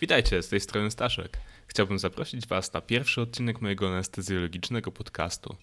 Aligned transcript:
Witajcie, 0.00 0.42
z 0.42 0.48
tej 0.48 0.60
strony 0.60 0.90
Staszek. 0.90 1.38
Chciałbym 1.66 1.98
zaprosić 1.98 2.46
Was 2.46 2.72
na 2.72 2.80
pierwszy 2.80 3.20
odcinek 3.20 3.60
mojego 3.60 3.88
anestezjologiczny 3.88 4.82
podcastu. 4.82 5.56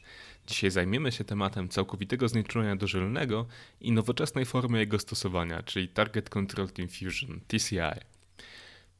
Dzisiaj 0.48 0.72
zajmiemy 0.72 1.12
się 1.12 1.24
tematem 1.24 1.70
całkowitego 1.70 2.28
znieczulenia 2.28 2.76
dożylnego 2.76 3.46
i 3.82 3.92
nowoczesnej 3.92 4.46
formy 4.46 4.80
jego 4.80 5.00
stosowania, 5.00 5.64
czyli 5.64 5.88
Target 5.88 6.30
Controlled 6.30 6.80
Infusion, 6.80 7.40
TCI. 7.48 8.13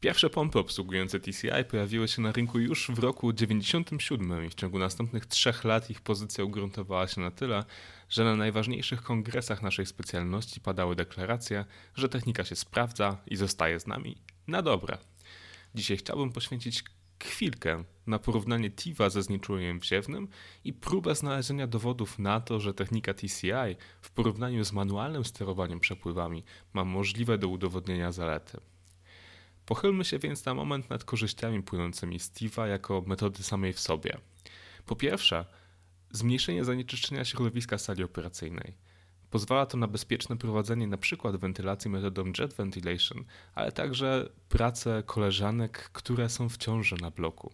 Pierwsze 0.04 0.30
pompy 0.30 0.60
obsługujące 0.60 1.20
TCI 1.20 1.64
pojawiły 1.70 2.08
się 2.08 2.22
na 2.22 2.32
rynku 2.32 2.60
już 2.60 2.92
w 2.92 3.00
roku 3.00 3.34
1997 3.34 4.46
i 4.46 4.50
w 4.50 4.56
ciągu 4.56 4.80
następnych 4.80 5.26
trzech 5.26 5.64
lat 5.64 5.90
ich 5.90 6.02
pozycja 6.02 6.44
ugruntowała 6.44 7.08
się 7.08 7.22
na 7.22 7.32
tyle, 7.32 7.64
że 8.10 8.24
na 8.24 8.36
najważniejszych 8.36 9.02
kongresach 9.02 9.62
naszej 9.62 9.86
specjalności 9.86 10.62
padały 10.62 10.96
deklaracje, 10.96 11.66
że 11.96 12.10
technika 12.10 12.44
się 12.44 12.56
sprawdza 12.56 13.18
i 13.28 13.36
zostaje 13.36 13.80
z 13.80 13.88
nami 13.88 14.18
na 14.48 14.62
dobre. 14.62 14.98
Dzisiaj 15.76 15.98
chciałbym 15.98 16.32
poświęcić 16.32 16.84
chwilkę 17.24 17.84
na 18.08 18.20
porównanie 18.20 18.72
TIVA 18.72 19.10
ze 19.10 19.24
znieczuleniem 19.24 19.80
wziewnym 19.80 20.28
i 20.64 20.74
próbę 20.74 21.16
znalezienia 21.16 21.68
dowodów 21.68 22.20
na 22.20 22.42
to, 22.42 22.60
że 22.60 22.74
technika 22.74 23.14
TCI 23.14 23.76
w 24.02 24.12
porównaniu 24.12 24.66
z 24.66 24.72
manualnym 24.72 25.26
sterowaniem 25.26 25.80
przepływami 25.80 26.44
ma 26.74 26.84
możliwe 26.84 27.38
do 27.38 27.48
udowodnienia 27.48 28.12
zalety. 28.12 28.73
Pochylmy 29.66 30.06
się 30.06 30.20
więc 30.20 30.46
na 30.46 30.54
moment 30.54 30.90
nad 30.90 31.04
korzyściami 31.04 31.64
płynącymi 31.64 32.20
z 32.20 32.32
TIVA 32.32 32.68
jako 32.68 33.04
metody 33.08 33.44
samej 33.44 33.74
w 33.74 33.80
sobie. 33.80 34.18
Po 34.86 34.96
pierwsze, 34.96 35.46
zmniejszenie 36.12 36.66
zanieczyszczenia 36.66 37.26
środowiska 37.26 37.78
sali 37.78 38.04
operacyjnej. 38.04 38.74
Pozwala 39.30 39.66
to 39.66 39.78
na 39.78 39.88
bezpieczne 39.88 40.38
prowadzenie 40.38 40.86
np. 40.86 41.32
wentylacji 41.38 41.92
metodą 41.92 42.24
jet 42.40 42.54
ventilation, 42.54 43.24
ale 43.56 43.72
także 43.72 44.30
pracę 44.50 45.04
koleżanek, 45.06 45.90
które 45.94 46.30
są 46.30 46.50
w 46.50 46.58
ciąży 46.58 46.96
na 47.02 47.12
bloku. 47.12 47.52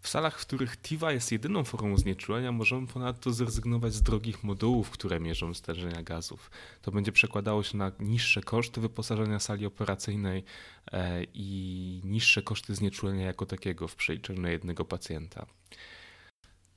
W 0.00 0.08
salach, 0.08 0.40
w 0.40 0.46
których 0.46 0.76
TIVA 0.76 1.12
jest 1.12 1.32
jedyną 1.32 1.64
formą 1.64 1.98
znieczulenia, 1.98 2.52
możemy 2.52 2.86
ponadto 2.86 3.32
zrezygnować 3.32 3.94
z 3.94 4.02
drogich 4.02 4.44
modułów, 4.44 4.90
które 4.90 5.20
mierzą 5.20 5.54
stężenia 5.54 6.02
gazów. 6.02 6.50
To 6.82 6.92
będzie 6.92 7.12
przekładało 7.12 7.62
się 7.62 7.76
na 7.76 7.92
niższe 8.00 8.40
koszty 8.40 8.80
wyposażenia 8.80 9.40
sali 9.40 9.66
operacyjnej 9.66 10.44
e, 10.92 11.24
i 11.34 12.00
niższe 12.04 12.42
koszty 12.42 12.74
znieczulenia 12.74 13.26
jako 13.26 13.46
takiego 13.46 13.88
w 13.88 13.96
przeliczeniu 13.96 14.40
na 14.40 14.50
jednego 14.50 14.84
pacjenta. 14.84 15.46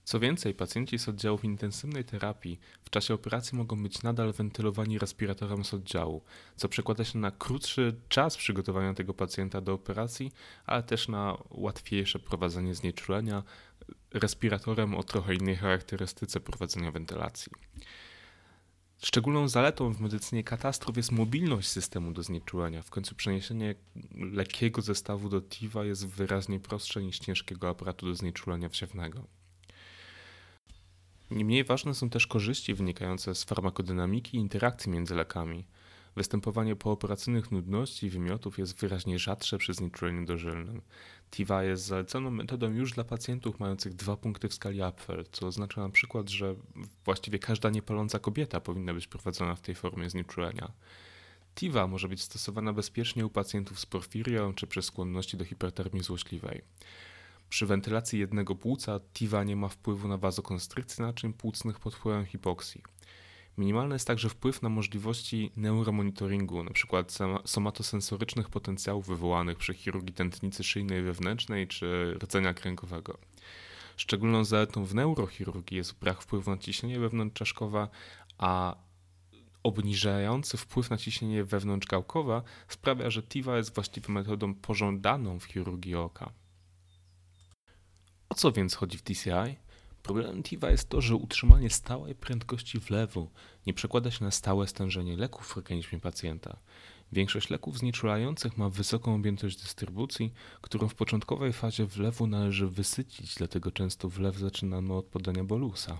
Co 0.10 0.20
więcej, 0.20 0.54
pacjenci 0.54 1.00
z 1.00 1.10
oddziałów 1.10 1.44
intensywnej 1.44 2.06
terapii 2.06 2.60
w 2.82 2.90
czasie 2.90 3.14
operacji 3.14 3.58
mogą 3.58 3.84
być 3.84 4.04
nadal 4.04 4.34
wentylowani 4.34 5.00
respiratorem 5.00 5.66
z 5.66 5.74
oddziału, 5.74 6.22
co 6.56 6.70
przekłada 6.70 7.06
się 7.06 7.20
na 7.20 7.32
krótszy 7.32 7.96
czas 8.08 8.38
przygotowania 8.38 8.94
tego 8.94 9.14
pacjenta 9.14 9.62
do 9.62 9.74
operacji, 9.74 10.32
ale 10.66 10.84
też 10.84 11.08
na 11.08 11.38
łatwiejsze 11.50 12.20
prowadzenie 12.20 12.76
znieczulenia 12.76 13.44
respiratorem 14.14 14.96
o 14.96 15.04
trochę 15.04 15.36
innej 15.36 15.56
charakterystyce 15.56 16.40
prowadzenia 16.40 16.92
wentylacji. 16.92 17.52
Szczególną 19.04 19.48
zaletą 19.48 19.94
w 19.94 20.00
medycynie 20.00 20.44
katastrof 20.44 20.98
jest 20.98 21.12
mobilność 21.12 21.68
systemu 21.68 22.12
do 22.12 22.24
znieczulenia. 22.24 22.82
W 22.82 22.90
końcu 22.90 23.16
przeniesienie 23.16 23.76
lekkiego 24.16 24.82
zestawu 24.82 25.30
do 25.30 25.42
TIVA 25.42 25.86
jest 25.86 26.08
wyraźnie 26.08 26.60
prostsze 26.60 27.04
niż 27.04 27.20
ciężkiego 27.20 27.70
aparatu 27.70 28.06
do 28.06 28.16
znieczulenia 28.16 28.70
wsiewnego. 28.70 29.39
Niemniej 31.32 31.64
ważne 31.64 31.96
są 31.96 32.10
też 32.10 32.28
korzyści 32.28 32.74
wynikające 32.74 33.36
z 33.36 33.44
farmakodynamiki 33.44 34.38
i 34.38 34.40
interakcji 34.40 34.92
między 34.92 35.16
lekami. 35.16 35.66
Występowanie 36.16 36.76
pooperacyjnych 36.76 37.52
nudności 37.52 38.06
i 38.06 38.10
wymiotów 38.10 38.58
jest 38.58 38.80
wyraźnie 38.80 39.20
rzadsze 39.20 39.58
przy 39.58 39.74
znieczuleniu 39.74 40.26
dożylnym. 40.26 40.82
TIVA 41.32 41.64
jest 41.64 41.86
zaleconą 41.86 42.32
metodą 42.32 42.72
już 42.72 42.92
dla 42.92 43.04
pacjentów 43.04 43.60
mających 43.60 43.94
dwa 43.94 44.18
punkty 44.18 44.50
w 44.50 44.54
skali 44.54 44.82
Apfel, 44.82 45.26
co 45.32 45.48
oznacza 45.48 45.82
na 45.82 45.90
przykład, 45.90 46.30
że 46.30 46.56
właściwie 47.06 47.40
każda 47.40 47.70
niepaląca 47.70 48.20
kobieta 48.20 48.62
powinna 48.62 48.94
być 48.94 49.08
prowadzona 49.08 49.56
w 49.56 49.62
tej 49.62 49.76
formie 49.76 50.10
znieczulenia. 50.10 50.72
TIVA 51.56 51.88
może 51.88 52.08
być 52.08 52.22
stosowana 52.22 52.74
bezpiecznie 52.74 53.26
u 53.26 53.30
pacjentów 53.30 53.80
z 53.80 53.86
porfirią 53.86 54.54
czy 54.54 54.68
przy 54.68 54.82
skłonności 54.82 55.38
do 55.38 55.46
hipertermii 55.46 56.04
złośliwej. 56.04 56.62
Przy 57.50 57.66
wentylacji 57.66 58.20
jednego 58.20 58.56
płuca 58.56 59.00
TIVA 59.14 59.44
nie 59.44 59.56
ma 59.56 59.68
wpływu 59.68 60.08
na 60.08 60.18
wazokonstrykcję 60.18 61.06
naczyń 61.06 61.34
płucnych 61.34 61.80
pod 61.80 61.96
wpływem 61.96 62.26
hipoksji. 62.26 62.84
Minimalny 63.58 63.96
jest 63.96 64.08
także 64.08 64.30
wpływ 64.30 64.62
na 64.62 64.70
możliwości 64.70 65.52
neuromonitoringu, 65.56 66.60
np. 66.60 67.04
somatosensorycznych 67.46 68.50
potencjałów 68.50 69.08
wywołanych 69.08 69.58
przy 69.58 69.74
chirurgii 69.74 70.14
tętnicy 70.14 70.64
szyjnej 70.64 71.04
wewnętrznej 71.04 71.68
czy 71.68 72.18
rdzenia 72.24 72.54
kręgowego. 72.54 73.18
Szczególną 73.98 74.44
zaletą 74.44 74.86
w 74.86 74.96
neurochirurgii 74.96 75.78
jest 75.78 76.00
brak 76.00 76.22
wpływu 76.22 76.52
na 76.52 76.58
ciśnienie 76.58 77.00
wewnątrzczaszkowe, 77.00 77.88
a 78.38 78.76
obniżający 79.64 80.58
wpływ 80.58 80.90
na 80.90 80.98
ciśnienie 80.98 81.44
wewnątrzgałkowe 81.44 82.42
sprawia, 82.68 83.10
że 83.10 83.24
TIVA 83.24 83.58
jest 83.58 83.76
właściwie 83.76 84.14
metodą 84.14 84.54
pożądaną 84.56 85.40
w 85.40 85.44
chirurgii 85.44 85.96
oka. 85.96 86.32
O 88.30 88.36
co 88.36 88.52
więc 88.52 88.76
chodzi 88.76 88.98
w 88.98 89.02
TCI? 89.02 89.58
Problemem 90.04 90.44
TIVA 90.44 90.72
jest 90.72 90.90
to, 90.90 91.02
że 91.02 91.16
utrzymanie 91.16 91.70
stałej 91.70 92.16
prędkości 92.16 92.80
wlewu 92.80 93.30
nie 93.68 93.74
przekłada 93.74 94.12
się 94.12 94.26
na 94.26 94.32
stałe 94.32 94.68
stężenie 94.68 95.18
leków 95.18 95.48
w 95.48 95.58
organizmie 95.58 96.00
pacjenta. 96.00 96.58
Większość 97.12 97.50
leków 97.50 97.78
znieczulających 97.78 98.58
ma 98.58 98.70
wysoką 98.70 99.16
objętość 99.16 99.62
dystrybucji, 99.62 100.34
którą 100.62 100.88
w 100.88 100.96
początkowej 100.96 101.54
fazie 101.54 101.86
wlewu 101.86 102.28
należy 102.28 102.68
wysycić, 102.68 103.36
dlatego 103.36 103.72
często 103.72 104.10
wlew 104.10 104.38
zaczynamy 104.38 104.94
od 104.94 105.06
podania 105.06 105.44
bolusa. 105.44 106.00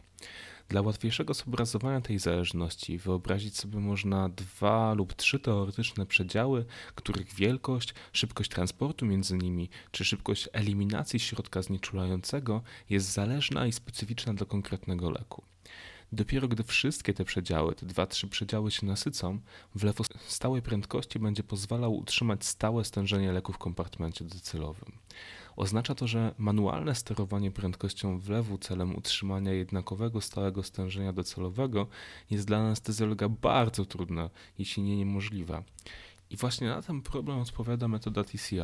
Dla 0.70 0.82
łatwiejszego 0.82 1.34
zobrazowania 1.34 2.02
tej 2.02 2.20
zależności 2.20 2.98
wyobrazić 2.98 3.58
sobie 3.58 3.80
można 3.80 4.30
dwa 4.30 4.94
lub 4.94 5.14
trzy 5.14 5.40
teoretyczne 5.40 6.06
przedziały, 6.06 6.66
których 6.96 7.34
wielkość, 7.34 7.94
szybkość 8.14 8.52
transportu 8.52 9.06
między 9.06 9.38
nimi 9.38 9.70
czy 9.92 10.06
szybkość 10.06 10.50
eliminacji 10.54 11.20
środka 11.20 11.62
znieczulającego 11.62 12.62
jest 12.90 13.12
zależna 13.12 13.68
i 13.68 13.72
specyficzna 13.72 14.34
dla 14.34 14.46
konkretnego 14.46 15.10
leku. 15.10 15.44
Dopiero 16.12 16.48
gdy 16.48 16.64
wszystkie 16.64 17.14
te 17.14 17.26
przedziały, 17.26 17.76
te 17.76 17.86
dwa, 17.86 18.06
trzy 18.06 18.28
przedziały 18.28 18.72
się 18.72 18.86
nasycą, 18.86 19.40
wlew 19.76 20.02
o 20.02 20.04
stałej 20.28 20.62
prędkości 20.62 21.20
będzie 21.20 21.44
pozwalał 21.44 21.98
utrzymać 21.98 22.46
stałe 22.46 22.86
stężenie 22.86 23.32
leku 23.32 23.54
w 23.54 23.58
kompartmencie 23.58 24.26
docelowym. 24.26 24.92
Oznacza 25.60 25.96
to, 25.96 26.08
że 26.08 26.36
manualne 26.38 26.96
sterowanie 26.96 27.52
prędkością 27.52 28.20
wlewu 28.20 28.58
celem 28.58 28.96
utrzymania 28.96 29.54
jednakowego 29.54 30.22
stałego 30.22 30.64
stężenia 30.64 31.14
docelowego 31.14 31.88
jest 32.30 32.48
dla 32.48 32.58
anestezjologa 32.58 33.30
bardzo 33.30 33.86
trudne, 33.86 34.30
jeśli 34.58 34.84
nie 34.84 34.98
niemożliwe. 34.98 35.64
I 36.30 36.38
właśnie 36.38 36.68
na 36.68 36.82
ten 36.82 37.02
problem 37.02 37.40
odpowiada 37.40 37.88
metoda 37.88 38.24
TCI. 38.24 38.60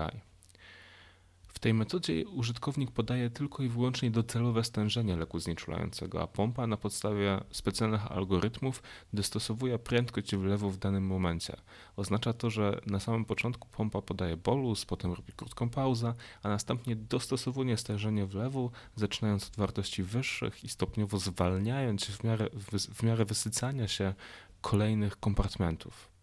Tej 1.66 1.74
metodzie 1.74 2.28
użytkownik 2.28 2.92
podaje 2.92 3.30
tylko 3.30 3.64
i 3.64 3.70
wyłącznie 3.70 4.12
docelowe 4.12 4.64
stężenie 4.64 5.16
leku 5.16 5.40
znieczulającego, 5.40 6.22
a 6.22 6.28
pompa 6.28 6.68
na 6.68 6.78
podstawie 6.78 7.42
specjalnych 7.52 8.12
algorytmów 8.12 8.84
dostosowuje 9.14 9.80
prędkość 9.80 10.36
wlewu 10.36 10.70
w 10.72 10.78
danym 10.78 11.08
momencie. 11.08 11.58
Oznacza 11.96 12.34
to, 12.34 12.50
że 12.50 12.80
na 12.86 13.00
samym 13.00 13.26
początku 13.26 13.68
pompa 13.68 14.02
podaje 14.02 14.38
bolus, 14.38 14.86
potem 14.86 15.14
robi 15.14 15.34
krótką 15.34 15.70
pauzę, 15.70 16.14
a 16.44 16.50
następnie 16.50 16.96
dostosowuje 16.96 17.78
stężenie 17.78 18.26
wlewu, 18.26 18.72
zaczynając 18.96 19.48
od 19.48 19.56
wartości 19.56 20.04
wyższych 20.04 20.64
i 20.64 20.70
stopniowo 20.70 21.20
zwalniając 21.20 22.06
w 22.06 22.24
miarę, 22.24 22.50
w 22.94 23.04
miarę 23.04 23.26
wysycania 23.26 23.88
się 23.88 24.14
kolejnych 24.62 25.20
kompartmentów. 25.20 26.15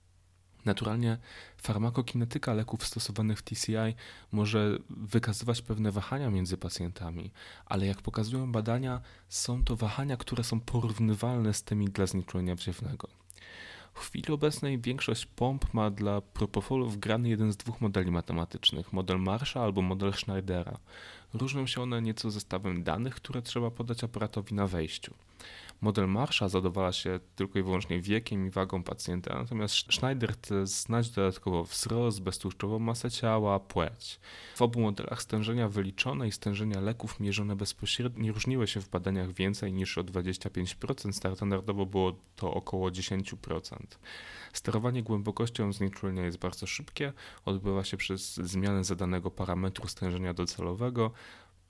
Naturalnie 0.64 1.18
farmakokinetyka 1.56 2.54
leków 2.54 2.86
stosowanych 2.86 3.38
w 3.38 3.42
TCI 3.42 3.94
może 4.32 4.78
wykazywać 4.90 5.62
pewne 5.62 5.92
wahania 5.92 6.30
między 6.30 6.56
pacjentami, 6.56 7.30
ale 7.66 7.86
jak 7.86 8.02
pokazują 8.02 8.52
badania, 8.52 9.00
są 9.28 9.64
to 9.64 9.76
wahania, 9.76 10.16
które 10.16 10.44
są 10.44 10.60
porównywalne 10.60 11.54
z 11.54 11.62
tymi 11.62 11.86
dla 11.86 12.06
znieczulenia 12.06 12.54
wziewnego. 12.54 13.08
W 13.94 14.00
chwili 14.00 14.32
obecnej 14.32 14.78
większość 14.78 15.26
pomp 15.26 15.74
ma 15.74 15.90
dla 15.90 16.20
propofolu 16.20 16.90
wgrany 16.90 17.28
jeden 17.28 17.52
z 17.52 17.56
dwóch 17.56 17.80
modeli 17.80 18.10
matematycznych, 18.10 18.92
model 18.92 19.18
Marsha 19.18 19.62
albo 19.62 19.82
model 19.82 20.12
Schneidera. 20.12 20.78
Różnią 21.34 21.66
się 21.66 21.82
one 21.82 22.02
nieco 22.02 22.30
zestawem 22.30 22.82
danych, 22.82 23.14
które 23.14 23.42
trzeba 23.42 23.70
podać 23.70 24.04
aparatowi 24.04 24.54
na 24.54 24.66
wejściu. 24.66 25.14
Model 25.82 26.08
Marsha 26.08 26.48
zadowala 26.48 26.92
się 26.92 27.20
tylko 27.36 27.58
i 27.58 27.62
wyłącznie 27.62 28.00
wiekiem 28.00 28.46
i 28.46 28.50
wagą 28.50 28.82
pacjenta, 28.82 29.34
natomiast 29.34 29.74
Schneider 29.74 30.32
chce 30.32 30.66
znać 30.66 31.10
dodatkowo 31.10 31.64
wzrost, 31.64 32.22
beztłuszczową 32.22 32.78
masę 32.78 33.10
ciała, 33.10 33.60
płeć. 33.60 34.20
W 34.56 34.62
obu 34.62 34.80
modelach 34.80 35.22
stężenia 35.22 35.68
wyliczone 35.68 36.28
i 36.28 36.32
stężenia 36.32 36.80
leków 36.80 37.20
mierzone 37.20 37.56
bezpośrednio 37.56 38.32
różniły 38.32 38.66
się 38.66 38.80
w 38.80 38.88
badaniach 38.88 39.32
więcej 39.32 39.72
niż 39.72 39.98
o 39.98 40.04
25%, 40.04 41.32
standardowo 41.34 41.86
było 41.86 42.12
to 42.36 42.54
około 42.54 42.90
10%. 42.90 43.76
Sterowanie 44.52 45.02
głębokością 45.02 45.72
znieczulenia 45.72 46.24
jest 46.24 46.38
bardzo 46.38 46.66
szybkie, 46.66 47.12
odbywa 47.44 47.84
się 47.84 47.96
przez 47.96 48.34
zmianę 48.34 48.84
zadanego 48.84 49.30
parametru 49.30 49.88
stężenia 49.88 50.34
docelowego, 50.34 51.10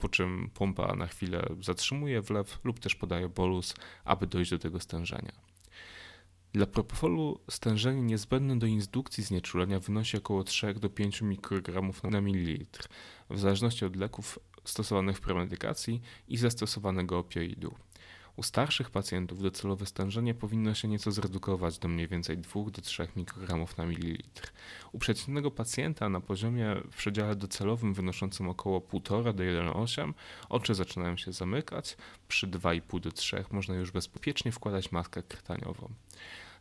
po 0.03 0.09
czym 0.09 0.49
pompa 0.53 0.95
na 0.95 1.07
chwilę 1.07 1.45
zatrzymuje 1.61 2.21
wlew 2.21 2.59
lub 2.63 2.79
też 2.79 2.95
podaje 2.95 3.29
bolus, 3.29 3.75
aby 4.05 4.27
dojść 4.27 4.51
do 4.51 4.59
tego 4.59 4.79
stężenia. 4.79 5.31
Dla 6.53 6.65
propofolu 6.65 7.39
stężenie 7.49 8.01
niezbędne 8.01 8.59
do 8.59 8.65
indukcji 8.65 9.23
znieczulenia 9.23 9.79
wynosi 9.79 10.17
około 10.17 10.43
3 10.43 10.73
do 10.73 10.89
5 10.89 11.21
mikrogramów 11.21 12.03
na 12.03 12.21
mililitr, 12.21 12.87
w 13.29 13.39
zależności 13.39 13.85
od 13.85 13.95
leków 13.95 14.39
stosowanych 14.65 15.17
w 15.17 15.21
premedykacji 15.21 16.01
i 16.27 16.37
zastosowanego 16.37 17.19
opioidu. 17.19 17.75
U 18.35 18.43
starszych 18.43 18.89
pacjentów 18.89 19.41
docelowe 19.41 19.85
stężenie 19.85 20.33
powinno 20.33 20.73
się 20.73 20.87
nieco 20.87 21.11
zredukować 21.11 21.79
do 21.79 21.87
mniej 21.87 22.07
więcej 22.07 22.37
2 22.37 22.61
do 22.71 22.81
3 22.81 23.07
mikrogramów 23.15 23.77
na 23.77 23.85
mililitr. 23.85 24.53
U 24.91 24.99
przeciętnego 24.99 25.51
pacjenta 25.51 26.09
na 26.09 26.21
poziomie 26.21 26.75
w 26.91 26.95
przedziale 26.95 27.35
docelowym 27.35 27.93
wynoszącym 27.93 28.49
około 28.49 28.79
1,5 28.79 29.33
do 29.33 29.43
1,8 29.43 30.13
oczy 30.49 30.75
zaczynają 30.75 31.17
się 31.17 31.31
zamykać, 31.31 31.97
przy 32.27 32.47
2,5 32.47 32.99
do 32.99 33.11
3 33.11 33.45
można 33.51 33.75
już 33.75 33.91
bezpiecznie 33.91 34.51
wkładać 34.51 34.91
maskę 34.91 35.23
krtaniową. 35.23 35.89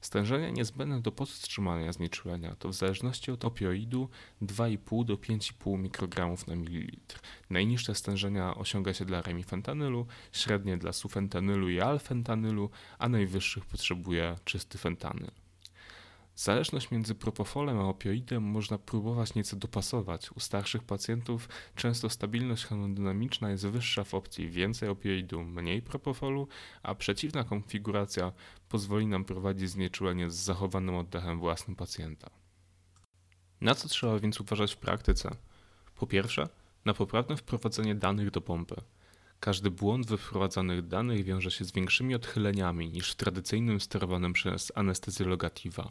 Stężenie 0.03 0.53
niezbędne 0.53 1.01
do 1.01 1.13
podtrzymania 1.13 1.93
znieczulenia 1.93 2.57
to 2.59 2.69
w 2.69 2.75
zależności 2.75 3.31
od 3.31 3.45
opioidu 3.45 4.09
2,5 4.43 5.05
do 5.05 5.17
5,5 5.17 5.79
mikrogramów 5.79 6.47
na 6.47 6.57
mililitr. 6.57 7.21
Najniższe 7.51 7.95
stężenia 7.95 8.55
osiąga 8.55 8.95
się 8.95 9.05
dla 9.05 9.23
remifentanylu, 9.23 10.07
średnie 10.33 10.77
dla 10.77 10.93
sufentanylu 10.93 11.71
i 11.71 11.81
alfentanylu, 11.81 12.71
a 12.99 13.09
najwyższych 13.09 13.65
potrzebuje 13.65 14.37
czysty 14.45 14.79
fentanyl. 14.79 15.42
Zależność 16.37 16.91
między 16.91 17.15
propofolem 17.15 17.79
a 17.79 17.89
opioidem 17.89 18.43
można 18.43 18.79
próbować 18.79 19.35
nieco 19.35 19.57
dopasować. 19.57 20.33
U 20.33 20.41
starszych 20.41 20.85
pacjentów 20.85 21.49
często 21.75 22.11
stabilność 22.11 22.65
hemodynamiczna 22.65 23.51
jest 23.51 23.67
wyższa 23.67 24.05
w 24.05 24.15
opcji 24.15 24.51
więcej 24.51 24.89
opioidu, 24.89 25.45
mniej 25.45 25.83
propofolu, 25.83 26.49
a 26.83 26.95
przeciwna 26.95 27.45
konfiguracja 27.45 28.33
pozwoli 28.69 29.07
nam 29.07 29.25
prowadzić 29.25 29.71
znieczulenie 29.71 30.31
z 30.31 30.35
zachowanym 30.35 30.95
oddechem 30.95 31.39
własnym 31.39 31.77
pacjenta. 31.77 32.31
Na 33.61 33.75
co 33.75 33.89
trzeba 33.89 34.19
więc 34.19 34.41
uważać 34.41 34.75
w 34.75 34.79
praktyce? 34.79 35.31
Po 35.97 36.07
pierwsze, 36.07 36.49
na 36.85 36.95
poprawne 36.95 37.37
wprowadzenie 37.37 37.95
danych 37.95 38.31
do 38.31 38.41
pompy. 38.41 38.77
Każdy 39.45 39.71
błąd 39.71 40.07
we 40.07 40.19
wprowadzanych 40.19 40.87
danych 40.87 41.25
wiąże 41.25 41.51
się 41.51 41.65
z 41.65 41.73
większymi 41.73 42.15
odchyleniami 42.15 42.89
niż 42.89 43.13
w 43.13 43.15
tradycyjnym 43.15 43.81
sterowanym 43.81 44.33
przez 44.33 44.73
anestezjologativa. 44.75 45.91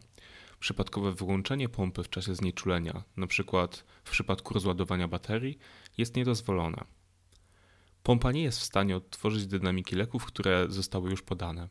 Przypadkowe 0.59 1.13
wyłączenie 1.13 1.69
pompy 1.69 2.03
w 2.03 2.09
czasie 2.09 2.35
znieczulenia, 2.35 3.03
np. 3.17 3.67
w 4.03 4.11
przypadku 4.11 4.53
rozładowania 4.53 5.07
baterii, 5.07 5.57
jest 5.97 6.15
niedozwolone. 6.15 6.83
Pompa 8.03 8.31
nie 8.31 8.43
jest 8.43 8.59
w 8.59 8.63
stanie 8.63 8.97
odtworzyć 8.97 9.47
dynamiki 9.47 9.95
leków, 9.95 10.25
które 10.25 10.65
zostały 10.69 11.09
już 11.09 11.21
podane. 11.21 11.69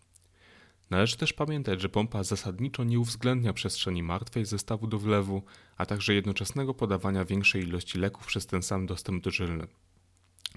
Należy 0.90 1.16
też 1.16 1.32
pamiętać, 1.32 1.80
że 1.80 1.88
pompa 1.88 2.22
zasadniczo 2.22 2.84
nie 2.84 3.00
uwzględnia 3.00 3.52
przestrzeni 3.52 4.02
martwej 4.02 4.44
zestawu 4.44 4.86
do 4.86 4.98
wlewu, 4.98 5.42
a 5.76 5.86
także 5.86 6.14
jednoczesnego 6.14 6.74
podawania 6.74 7.24
większej 7.24 7.62
ilości 7.62 7.98
leków 7.98 8.26
przez 8.26 8.46
ten 8.46 8.62
sam 8.62 8.86
dostęp 8.86 9.24
dożylny. 9.24 9.66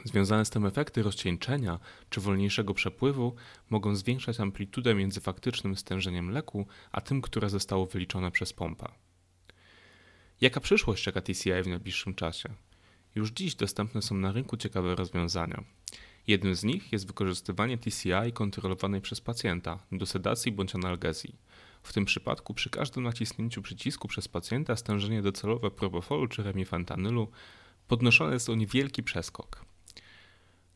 Związane 0.06 0.46
z 0.46 0.50
tym 0.50 0.66
efekty 0.66 1.04
rozcieńczenia 1.04 1.80
czy 2.10 2.22
wolniejszego 2.22 2.74
przepływu 2.74 3.36
mogą 3.70 3.96
zwiększać 3.96 4.40
amplitudę 4.40 4.96
między 4.96 5.22
faktycznym 5.22 5.76
stężeniem 5.76 6.32
leku 6.32 6.68
a 6.92 7.02
tym, 7.02 7.22
które 7.22 7.50
zostało 7.50 7.86
wyliczone 7.86 8.32
przez 8.32 8.54
pompa. 8.54 8.92
Jaka 10.42 10.60
przyszłość 10.60 11.04
czeka 11.04 11.22
TCI 11.22 11.64
w 11.64 11.68
najbliższym 11.68 12.16
czasie? 12.16 12.50
Już 13.16 13.32
dziś 13.32 13.56
dostępne 13.56 14.02
są 14.02 14.16
na 14.16 14.32
rynku 14.32 14.58
ciekawe 14.58 14.96
rozwiązania. 14.96 15.64
Jednym 16.28 16.56
z 16.56 16.64
nich 16.64 16.92
jest 16.92 17.08
wykorzystywanie 17.08 17.78
TCI 17.78 18.34
kontrolowanej 18.34 19.02
przez 19.02 19.22
pacjenta 19.22 19.80
do 19.92 20.06
sedacji 20.06 20.52
bądź 20.52 20.76
analgezji. 20.76 21.36
W 21.84 21.94
tym 21.94 22.06
przypadku 22.06 22.54
przy 22.54 22.70
każdym 22.70 23.04
naciśnięciu 23.04 23.62
przycisku 23.62 24.08
przez 24.08 24.28
pacjenta 24.28 24.76
stężenie 24.76 25.22
docelowe 25.22 25.72
propofolu 25.72 26.28
czy 26.28 26.44
remifentanylu 26.44 27.32
podnoszone 27.88 28.34
jest 28.34 28.50
o 28.50 28.56
niewielki 28.56 29.04
przeskok. 29.04 29.73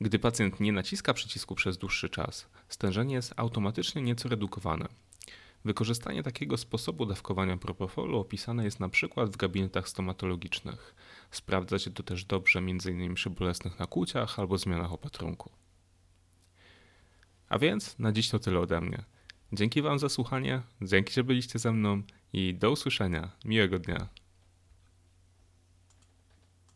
Gdy 0.01 0.19
pacjent 0.19 0.59
nie 0.59 0.71
naciska 0.71 1.13
przycisku 1.13 1.55
przez 1.55 1.77
dłuższy 1.77 2.09
czas, 2.09 2.49
stężenie 2.69 3.15
jest 3.15 3.33
automatycznie 3.37 4.01
nieco 4.01 4.29
redukowane. 4.29 4.87
Wykorzystanie 5.65 6.23
takiego 6.23 6.57
sposobu 6.57 7.05
dawkowania 7.05 7.57
propofolu 7.57 8.19
opisane 8.19 8.63
jest 8.63 8.79
na 8.79 8.89
przykład 8.89 9.29
w 9.29 9.37
gabinetach 9.37 9.89
stomatologicznych. 9.89 10.95
Sprawdza 11.31 11.79
się 11.79 11.91
to 11.91 12.03
też 12.03 12.25
dobrze 12.25 12.59
m.in. 12.59 13.13
przy 13.15 13.29
bolesnych 13.29 13.79
nakłuciach 13.79 14.39
albo 14.39 14.57
zmianach 14.57 14.93
opatrunku. 14.93 15.51
A 17.49 17.59
więc 17.59 17.99
na 17.99 18.11
dziś 18.11 18.29
to 18.29 18.39
tyle 18.39 18.59
ode 18.59 18.81
mnie. 18.81 19.03
Dzięki 19.53 19.81
Wam 19.81 19.99
za 19.99 20.09
słuchanie, 20.09 20.61
dzięki, 20.81 21.13
że 21.13 21.23
byliście 21.23 21.59
ze 21.59 21.71
mną 21.71 22.01
i 22.33 22.53
do 22.53 22.71
usłyszenia. 22.71 23.31
Miłego 23.45 23.79
dnia. 23.79 24.07